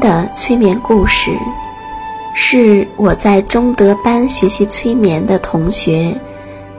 [0.00, 1.30] 的催眠故事，
[2.34, 6.18] 是我在中德班学习催眠的同学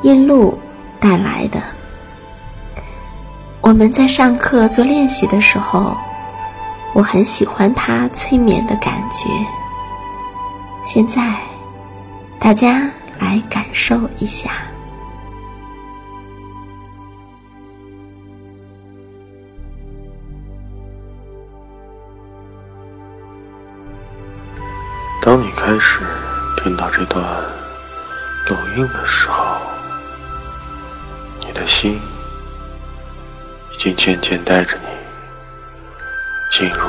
[0.02, 0.58] 印露
[1.00, 1.62] 带来的。
[3.62, 5.96] 我们在上课做练习的时候，
[6.94, 9.30] 我很喜欢他催眠的感觉。
[10.84, 11.36] 现在，
[12.40, 12.90] 大家
[13.20, 14.52] 来感受一下。
[25.26, 26.02] 当你开始
[26.58, 27.24] 听到这段
[28.50, 29.56] 录音的时候，
[31.40, 31.94] 你的心
[33.72, 34.88] 已经渐渐带着你
[36.52, 36.82] 进入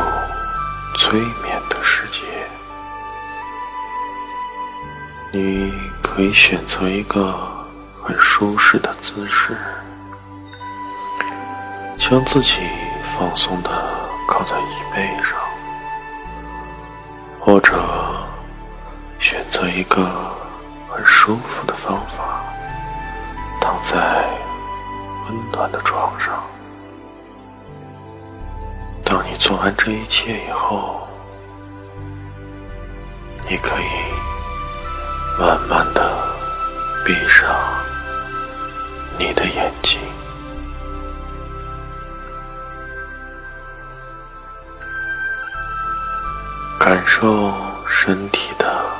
[0.98, 2.22] 催眠的世界。
[5.30, 7.32] 你可以选择一个
[8.02, 9.56] 很舒适的姿势，
[11.96, 12.62] 将自己
[13.16, 13.70] 放松的
[14.26, 15.38] 靠在椅背上，
[17.38, 18.03] 或者。
[19.34, 20.00] 选择一个
[20.88, 22.44] 很舒服的方法，
[23.60, 24.28] 躺在
[25.26, 26.40] 温暖的床上。
[29.04, 31.08] 当你做完这一切以后，
[33.50, 33.86] 你可以
[35.36, 36.16] 慢慢的
[37.04, 37.50] 闭上
[39.18, 40.00] 你的眼睛，
[46.78, 47.52] 感受
[47.88, 48.93] 身体的。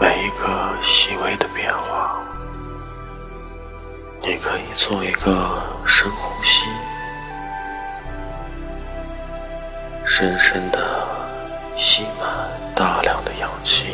[0.00, 2.18] 每一个细微的变化，
[4.22, 6.64] 你可以做一个深呼吸，
[10.06, 11.06] 深深的
[11.76, 13.88] 吸满大量的氧气，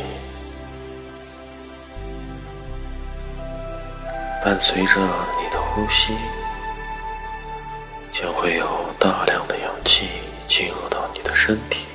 [4.44, 6.14] 伴随着你的呼吸，
[8.12, 8.64] 将会有
[8.96, 10.08] 大量的氧气
[10.46, 11.88] 进入到你的身体，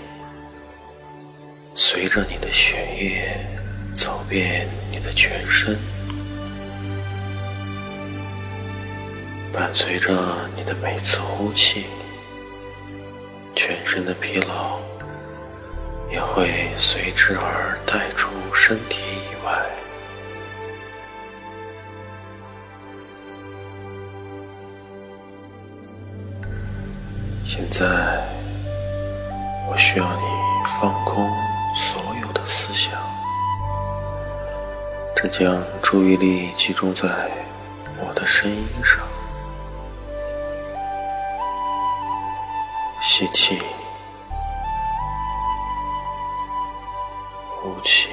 [1.74, 3.48] 随着你的血液。
[3.94, 5.78] 走遍你的全身，
[9.52, 10.14] 伴随着
[10.56, 11.86] 你的每次呼气，
[13.56, 14.80] 全身的疲劳
[16.10, 19.66] 也会随之而带出身体以外。
[27.44, 27.86] 现在，
[29.70, 30.22] 我需要你
[30.80, 31.30] 放空
[31.76, 33.01] 所有的思想。
[35.22, 37.08] 只将注意力集中在
[38.00, 39.08] 我的声音上，
[43.00, 43.62] 吸气，
[47.62, 48.10] 呼气，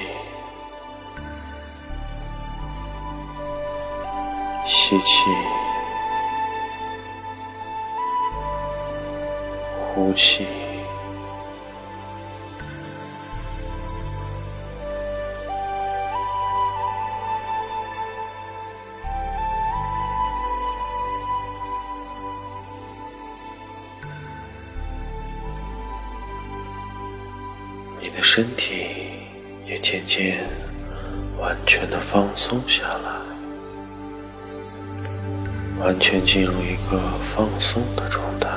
[4.67, 5.23] 吸气，
[9.95, 10.58] 呼气。
[28.31, 28.85] 身体
[29.65, 30.37] 也渐渐
[31.39, 33.09] 完全的放松下来，
[35.83, 38.47] 完全进入一个放松的状态，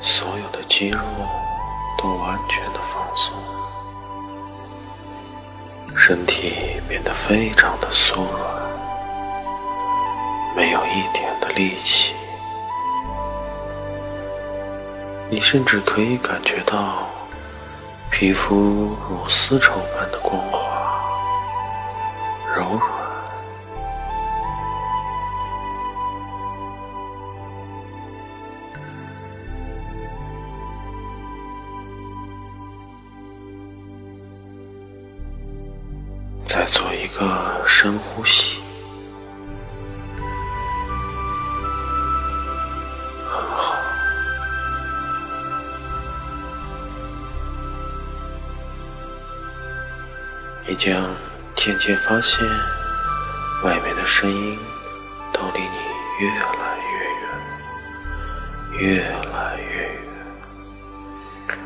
[0.00, 0.98] 所有的肌肉
[1.96, 3.32] 都完全的放松，
[5.96, 8.60] 身体变得非常的酥软，
[10.56, 12.03] 没有一点的力气，
[15.34, 17.10] 你甚至可以感觉到
[18.08, 20.18] 皮肤如丝绸般的
[50.84, 51.02] 将
[51.56, 52.46] 渐渐发现，
[53.62, 54.58] 外面的声音
[55.32, 55.66] 都离你
[56.20, 59.00] 越来越远，越
[59.32, 61.56] 来越远，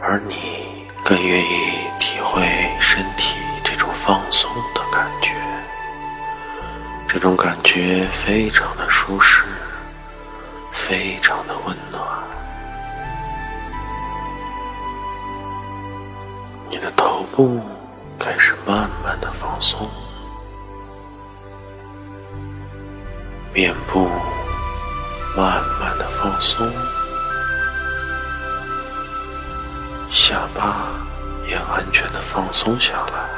[0.00, 2.40] 而你更愿意体会
[2.78, 3.34] 身体
[3.64, 5.34] 这种放松的感觉。
[7.08, 9.42] 这种感觉非常的舒适，
[10.70, 12.06] 非常的温暖。
[16.68, 17.60] 你的头部。
[19.60, 19.88] 松，
[23.52, 24.08] 面部
[25.36, 26.66] 慢慢的放松，
[30.10, 30.88] 下巴
[31.46, 33.28] 也完全的放松下来，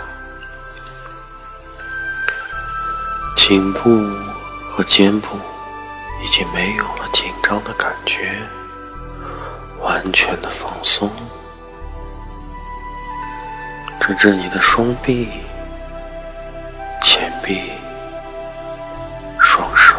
[3.37, 3.91] 颈部
[4.71, 5.37] 和肩部
[6.23, 8.33] 已经没有了紧张的感觉，
[9.81, 11.11] 完全的放松。
[14.01, 15.29] 直至你的双臂、
[17.43, 17.73] 臂、
[19.41, 19.97] 双手，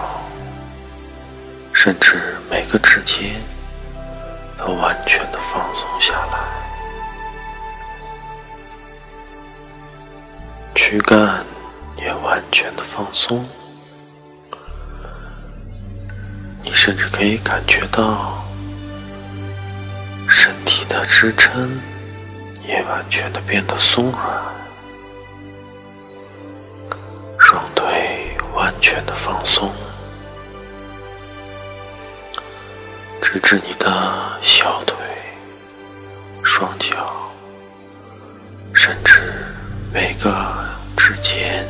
[1.74, 3.36] 甚至每个指尖，
[4.58, 6.40] 都完全的放松下来。
[10.74, 11.44] 躯干
[11.98, 13.46] 也完全的放松，
[16.64, 18.44] 你甚至可以感觉到
[20.30, 21.70] 身体的支撑。
[22.66, 24.42] 也完全的变得松软，
[29.06, 29.72] 的放松，
[33.22, 33.90] 直至你的
[34.42, 34.96] 小腿、
[36.44, 36.96] 双脚，
[38.74, 39.22] 甚至
[39.94, 40.32] 每个
[40.98, 41.68] 指尖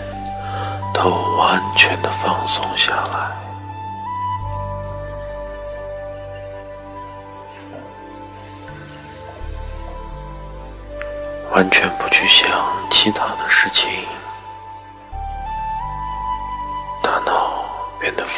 [0.94, 3.32] 都完全的放松下来。
[11.52, 12.50] 完全不去想
[12.90, 13.90] 其他的事情，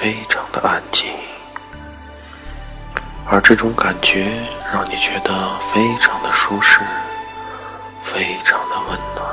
[0.06, 1.10] 非常的安静，
[3.28, 4.28] 而这种感觉
[4.72, 6.80] 让你觉得非常的舒适，
[8.04, 9.28] 非常的温暖，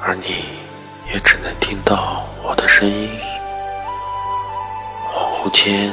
[0.00, 0.46] 而你
[1.14, 3.08] 也只能听到我的声音，
[5.08, 5.92] 恍惚间，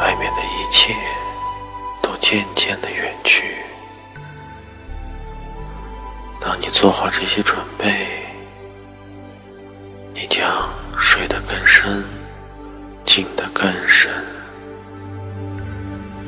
[0.00, 0.92] 外面的一切
[2.02, 2.10] 都。
[2.16, 3.58] 渐渐的远去。
[6.40, 8.31] 当你做好这些准备，
[10.14, 10.68] 你将
[10.98, 12.04] 睡得更深，
[13.04, 14.10] 静得更深，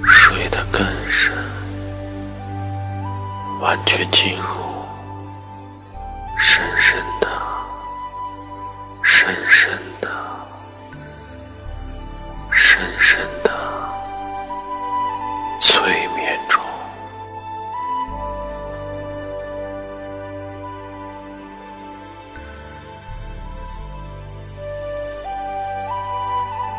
[0.07, 1.33] 睡得更深，
[3.61, 4.85] 完全进入
[6.39, 7.29] 深深的、
[9.03, 9.71] 深深
[10.01, 10.09] 的。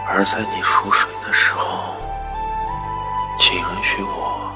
[0.07, 1.95] 而在你熟睡的时候，
[3.37, 4.51] 请允许我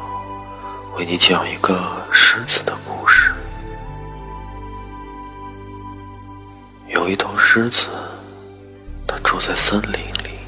[0.95, 1.77] 为你讲一个
[2.11, 3.33] 狮子的故事。
[6.87, 7.89] 有一头狮子，
[9.07, 9.91] 它住在森林
[10.23, 10.39] 里，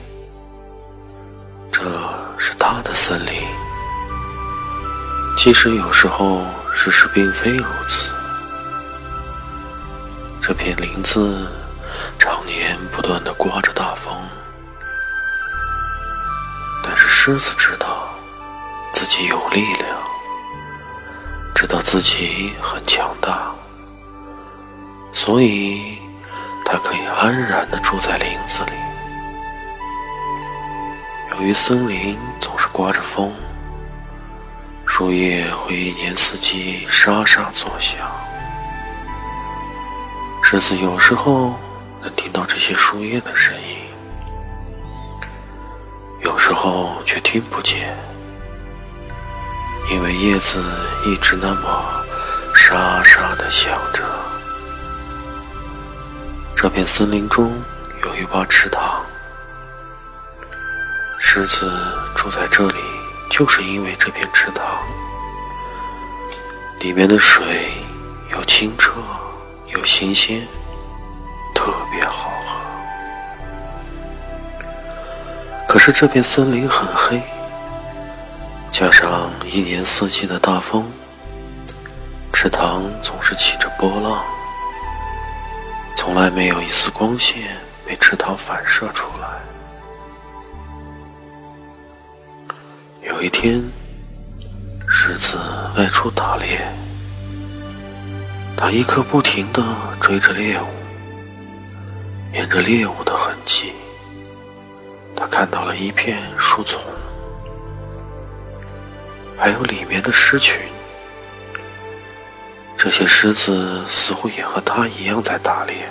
[1.72, 1.82] 这
[2.38, 3.46] 是它的森林。
[5.38, 6.42] 其实有时候
[6.74, 8.14] 事实并非如此，
[10.42, 11.48] 这片林子
[12.20, 14.14] 常年不断的刮着大风。
[17.24, 18.10] 狮子知道
[18.94, 19.88] 自己有力量，
[21.54, 23.52] 知道自己很强大，
[25.14, 26.00] 所以
[26.66, 28.72] 它可以安然的住在林子里。
[31.36, 33.32] 由于森林总是刮着风，
[34.88, 38.00] 树叶会一年四季沙沙作响。
[40.42, 41.54] 狮子有时候
[42.02, 43.91] 能听到这些树叶的声音。
[46.24, 47.98] 有时候却听不见，
[49.90, 50.64] 因为叶子
[51.06, 52.06] 一直那么
[52.56, 54.04] 沙沙的响着。
[56.56, 57.52] 这片森林中
[58.04, 59.02] 有一把池塘，
[61.20, 61.72] 狮子
[62.16, 62.78] 住在这里，
[63.30, 64.64] 就是因为这片池塘，
[66.80, 67.44] 里面的水
[68.32, 68.94] 又清澈
[69.74, 70.48] 又新鲜，
[71.56, 72.01] 特别
[75.72, 77.24] 可是这片森林很黑，
[78.70, 80.86] 加上一年四季的大风，
[82.34, 84.22] 池塘总是起着波浪，
[85.96, 89.30] 从来没有一丝光线被池塘反射出来。
[93.08, 93.64] 有一天，
[94.90, 95.38] 狮子
[95.78, 96.70] 外出打猎，
[98.58, 99.64] 他一刻不停地
[100.02, 100.66] 追着猎物，
[102.34, 103.72] 沿着猎物的痕迹。
[105.22, 106.82] 他看到了一片树丛，
[109.38, 110.60] 还有里面的狮群。
[112.76, 115.88] 这些狮子似乎也和他一样在打猎。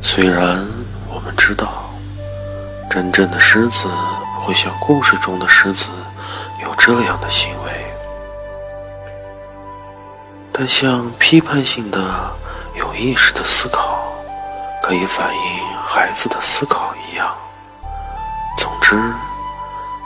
[0.00, 0.64] 虽然
[1.08, 1.90] 我们知道，
[2.88, 3.88] 真正的狮子
[4.36, 5.88] 不会像故事中的狮子
[6.62, 7.72] 有这样的行为，
[10.52, 12.00] 但像批判性的、
[12.76, 14.19] 有意识的思考，
[14.82, 17.34] 可以反映孩子的思考一样。
[18.58, 18.96] 总之，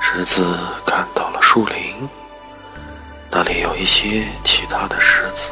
[0.00, 2.08] 狮子看到了树林，
[3.30, 5.50] 那里有一些其他的狮子。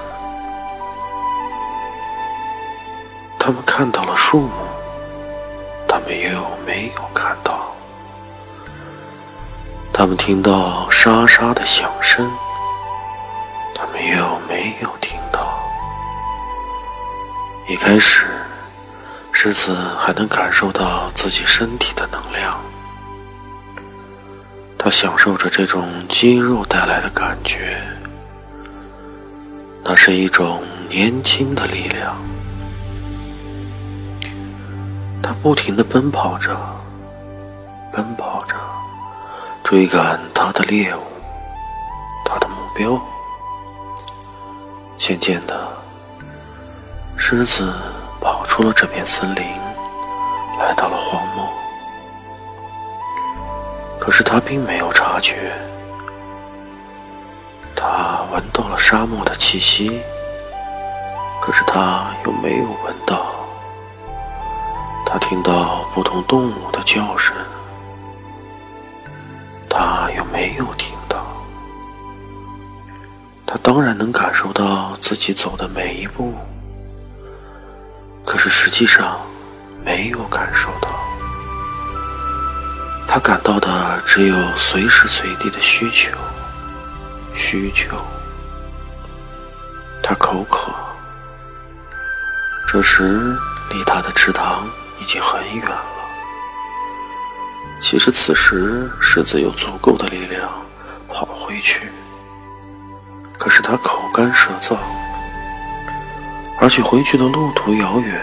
[3.38, 4.50] 他们看到了树木，
[5.88, 7.75] 他们又没有看到。
[9.93, 12.31] 他们听到沙沙的响声，
[13.75, 15.59] 他们又没有听到。
[17.69, 18.26] 一开始，
[19.45, 22.57] 狮子还能感受到自己身体的能量。
[24.79, 27.77] 他享受着这种肌肉带来的感觉，
[29.83, 32.17] 那是一种年轻的力量。
[35.21, 36.57] 他不停的奔跑着，
[37.93, 38.55] 奔跑着，
[39.65, 41.03] 追赶他的猎物，
[42.25, 42.97] 他的目标。
[44.97, 45.69] 渐渐的，
[47.17, 47.75] 狮子
[48.23, 49.45] 跑出了这片森林，
[50.61, 51.49] 来到了荒漠。
[53.99, 55.52] 可是他并没有察觉，
[57.75, 60.00] 他闻到了沙漠的气息，
[61.41, 63.33] 可是他又没有闻到。
[65.05, 67.37] 他听到不同动物的叫声，
[69.69, 71.19] 他又没有听到。
[73.45, 76.33] 他当然能感受到自己走的每一步，
[78.33, 79.21] 可是实际上
[79.85, 80.89] 没有感受到。
[83.07, 86.17] 他感到的只有随时随地的需求，
[87.35, 87.95] 需求。
[90.03, 90.73] 他口渴，
[92.67, 93.37] 这时
[93.69, 94.67] 离他的池塘
[94.99, 95.85] 已经很远了。
[97.83, 100.49] 其实此时狮子有足够的力量
[101.07, 101.93] 跑回去，
[103.39, 104.79] 可是他口干舌燥，
[106.62, 108.23] 而且回去的路途遥远。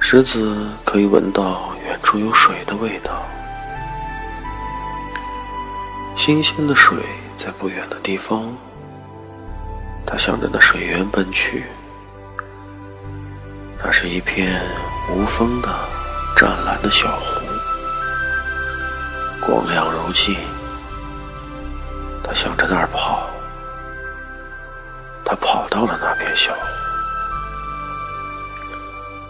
[0.00, 3.22] 狮子可以闻到远处有水的味道，
[6.16, 6.96] 新鲜的水
[7.36, 8.50] 在不远的地方。
[10.06, 11.64] 它向着那水源奔去，
[13.84, 14.58] 那是一片
[15.14, 15.68] 无风的
[16.34, 17.42] 湛蓝的小湖，
[19.44, 20.34] 光亮如镜。
[22.24, 23.28] 它向着那儿跑，
[25.28, 26.60] 他跑到了那片小湖。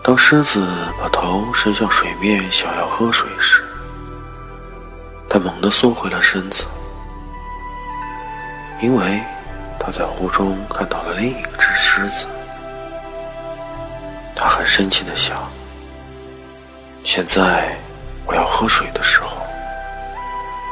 [0.01, 0.65] 当狮子
[1.03, 3.65] 把头伸向水面，想要喝水时，
[5.29, 6.67] 它猛地缩回了身子，
[8.81, 9.21] 因为
[9.77, 12.27] 它在湖中看到了另一只狮子。
[14.37, 15.37] 它很生气的想：
[17.03, 17.77] 现在
[18.25, 19.37] 我要喝水的时候，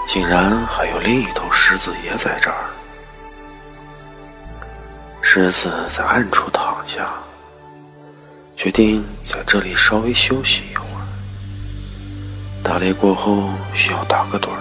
[0.07, 2.71] 竟然还有另一头狮子也在这儿。
[5.39, 7.13] 狮子在暗处躺下。
[8.57, 11.05] 决定在这里稍微休息一会儿。
[12.63, 14.59] 打猎过后需要打个盹儿。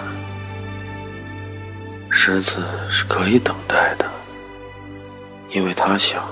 [2.10, 4.04] 狮子是可以等待的，
[5.48, 6.22] 因为他想，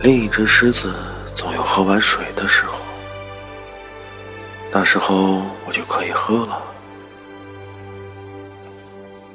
[0.00, 0.94] 另一只狮子
[1.34, 2.78] 总有喝完水的时候，
[4.72, 6.62] 那时候我就可以喝了。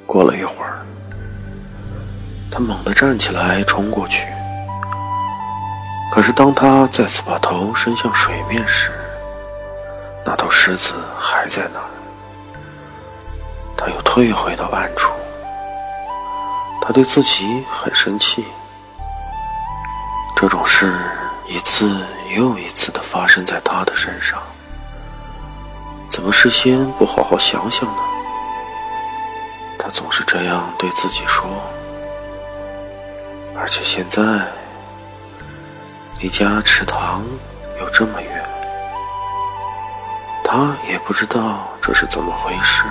[0.04, 0.84] 过了一会儿，
[2.50, 4.26] 他猛地站起来，冲过去。
[6.10, 8.90] 可是，当他再次把头伸向水面时，
[10.24, 11.86] 那头狮子还在那儿。
[13.76, 15.12] 他又退回到暗处。
[16.80, 18.46] 他对自己很生气。
[20.34, 20.94] 这种事
[21.46, 24.38] 一次又一次的发生在他的身上。
[26.08, 28.02] 怎么事先不好好想想呢？
[29.78, 31.44] 他总是这样对自己说。
[33.58, 34.22] 而且现在
[36.20, 37.24] 离家池塘
[37.80, 38.48] 又这么远，
[40.44, 42.84] 他也不知道这是怎么回事。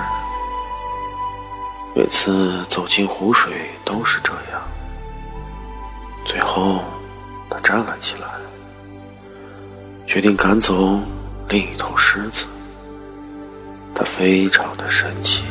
[1.94, 4.60] 每次走进湖水都是这样。
[6.24, 6.84] 最后，
[7.48, 8.28] 他站了起来，
[10.06, 11.00] 决定赶走
[11.48, 12.46] 另一头狮子。
[13.94, 15.44] 他非常的生气，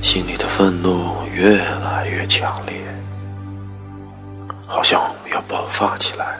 [0.00, 2.74] 心里的愤怒越来越强烈，
[4.72, 6.38] 好像要爆发起来。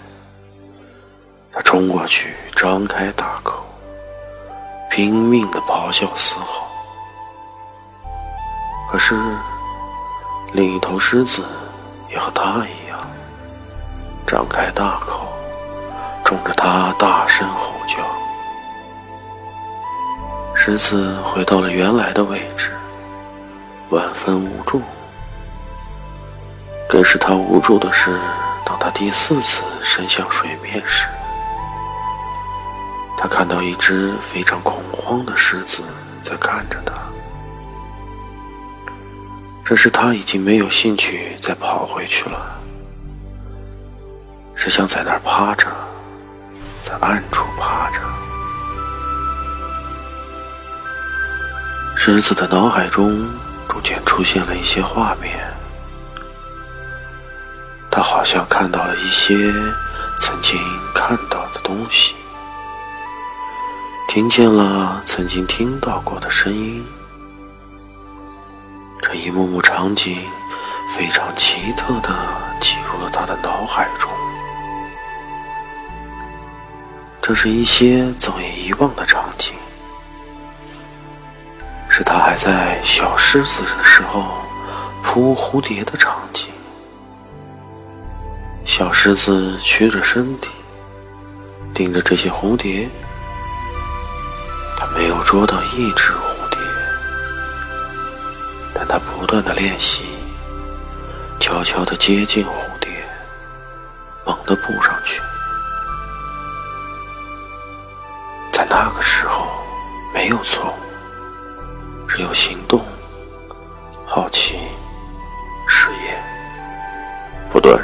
[1.52, 3.62] 他冲过去，张开大口，
[4.90, 6.66] 拼命的咆哮嘶吼。
[8.90, 9.14] 可是，
[10.54, 11.44] 另一头狮子
[12.08, 12.98] 也和他一样，
[14.26, 15.28] 张开大口，
[16.24, 17.98] 冲着他大声吼叫。
[20.54, 22.72] 狮子回到了原来的位置，
[23.90, 24.80] 万分无助。
[26.92, 28.20] 更使他无助的是，
[28.66, 31.06] 当他第四次伸向水面时，
[33.16, 35.82] 他看到一只非常恐慌的狮子
[36.22, 36.92] 在看着他。
[39.64, 42.60] 这时他已经没有兴趣再跑回去了，
[44.54, 45.68] 只想在那儿趴着，
[46.78, 48.00] 在暗处趴着。
[51.96, 53.26] 狮子的脑海中
[53.66, 55.40] 逐渐出现了一些画面，
[57.94, 59.34] 他好像看到了一些
[60.18, 60.58] 曾经
[60.94, 62.14] 看到的东西，
[64.08, 66.82] 听见了曾经听到过的声音。
[69.02, 70.18] 这一幕幕场景
[70.96, 72.08] 非常奇特的
[72.62, 74.10] 进入了他的脑海中，
[77.20, 79.54] 这是一些早已遗忘的场景。
[81.90, 84.24] 是他还在小狮子的时候
[85.02, 86.51] 扑蝴蝶的场景。
[88.74, 90.48] 小狮子屈着身体，
[91.74, 92.88] 盯着这些蝴蝶，
[94.78, 96.58] 他没有捉到一只蝴蝶，
[98.72, 100.04] 但他不断的练习，
[101.38, 102.90] 悄悄的接近蝴蝶，
[104.24, 105.20] 猛地扑上去。
[108.54, 109.48] 在那个时候，
[110.14, 112.08] 没有错误。
[112.08, 112.82] 只有行动、
[114.06, 114.56] 好奇、
[115.68, 116.18] 事业，
[117.50, 117.78] 不断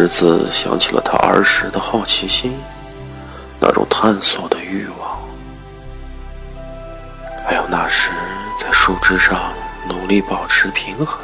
[0.00, 2.56] 狮子想起了他儿时的好奇心，
[3.58, 5.18] 那种探索的欲望，
[7.44, 8.10] 还有那时
[8.56, 9.52] 在树枝上
[9.88, 11.18] 努力保持平衡，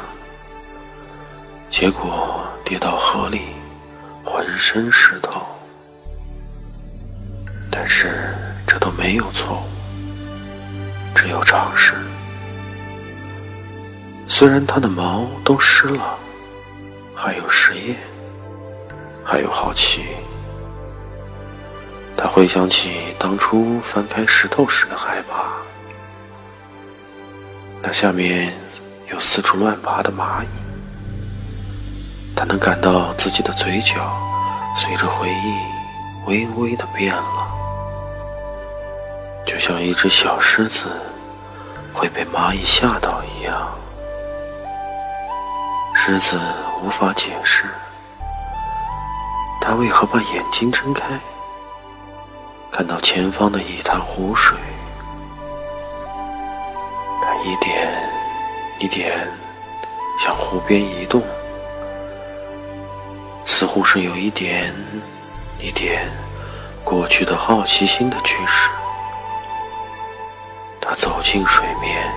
[1.69, 3.43] 结果跌到河里，
[4.25, 5.41] 浑身湿透。
[7.71, 8.35] 但是
[8.67, 11.15] 这都没有错误。
[11.15, 11.93] 只有尝试，
[14.27, 16.17] 虽然他的毛都湿了，
[17.15, 17.95] 还有实验，
[19.25, 20.05] 还有好奇。
[22.15, 25.47] 他回想起当初翻开石头时的害怕，
[27.81, 28.53] 那下面
[29.11, 30.47] 有四处乱爬的蚂蚁。
[32.35, 34.15] 他能感到自己的嘴角
[34.75, 37.51] 随着回忆微微的变了。
[39.45, 40.87] 就像一只小狮子
[41.93, 43.69] 会被蚂蚁吓到一样，
[45.95, 46.39] 狮子
[46.81, 47.65] 无法解释，
[49.67, 51.19] 他为何把眼睛睁开，
[52.71, 54.55] 看到前方的一潭湖水，
[57.19, 58.11] 他一点
[58.77, 59.27] 一点
[60.19, 61.23] 向湖边移动，
[63.43, 64.71] 似乎是有一点
[65.57, 66.11] 一点
[66.83, 68.69] 过去的好奇心的驱使。
[70.79, 72.07] 他走进水面，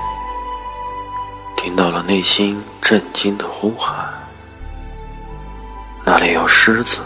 [1.56, 4.06] 听到了内心震惊的呼喊
[6.04, 7.00] ：“那里有狮子，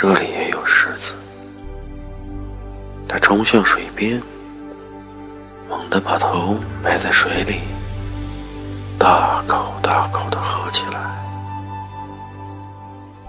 [0.00, 1.14] 这里也有狮子。”
[3.06, 4.18] 他冲向水边，
[5.68, 7.60] 猛地把头埋在水里，
[8.98, 10.98] 大口大口的喝起来。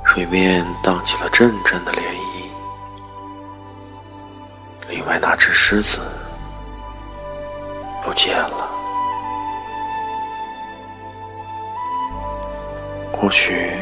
[0.06, 2.48] 水面荡起了阵阵的涟漪。
[4.88, 6.00] 另外那只狮子。
[8.02, 8.70] 不见了。
[13.12, 13.74] 或许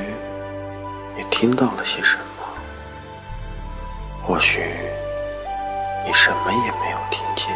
[1.15, 2.23] 你听到了些什么，
[4.29, 4.61] 或许
[6.05, 7.47] 你什么也没有听见，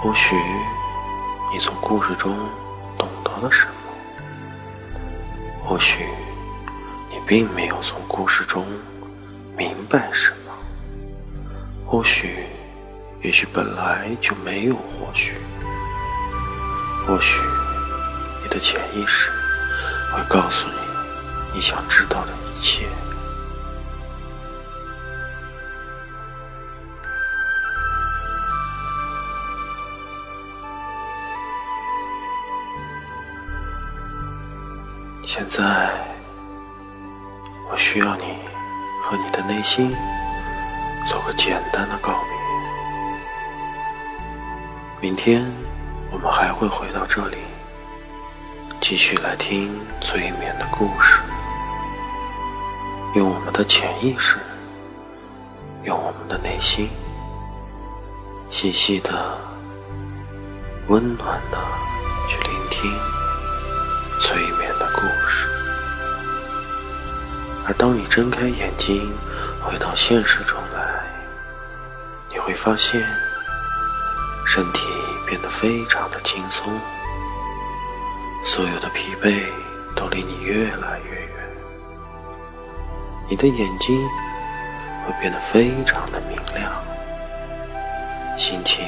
[0.00, 0.34] 或许
[1.52, 2.34] 你从故事中
[2.96, 3.72] 懂得了什么，
[5.62, 6.06] 或许
[7.10, 8.64] 你并没有从故事中
[9.54, 10.52] 明白什么，
[11.86, 12.46] 或许，
[13.20, 15.34] 也许本来就没有或许，
[17.06, 17.42] 或许
[18.42, 19.30] 你的潜意识
[20.10, 20.74] 会告诉你
[21.52, 22.86] 你想知道的一切。
[35.30, 35.90] 现在，
[37.70, 38.38] 我需要你
[39.04, 39.94] 和你的内心
[41.06, 42.30] 做个简单的告别。
[45.02, 45.44] 明天
[46.10, 47.36] 我们还会回到这里，
[48.80, 51.20] 继续来听催眠的故事，
[53.14, 54.38] 用我们的潜意识，
[55.84, 56.88] 用我们的内心，
[58.50, 59.36] 细细的、
[60.86, 61.58] 温暖的
[62.26, 62.90] 去聆听
[64.22, 64.57] 催眠
[67.68, 69.12] 而当你睁开眼睛，
[69.60, 71.04] 回到现实中来，
[72.32, 72.98] 你会发现，
[74.46, 74.86] 身体
[75.26, 76.66] 变得非常的轻松，
[78.42, 79.44] 所有的疲惫
[79.94, 81.30] 都离你越来越远，
[83.28, 84.02] 你的眼睛
[85.06, 86.72] 会变得非常的明亮，
[88.38, 88.82] 心情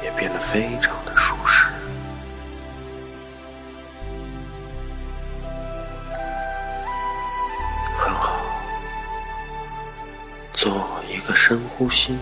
[0.00, 1.12] 也变得非常的
[11.44, 12.16] 深呼吸，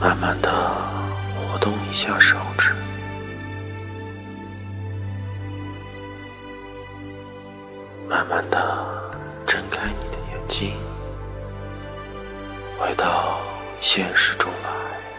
[0.00, 2.74] 慢慢的活动一下手指，
[8.08, 9.12] 慢慢的
[9.46, 10.72] 睁开你的眼睛，
[12.80, 13.38] 回到
[13.80, 15.13] 现实中来。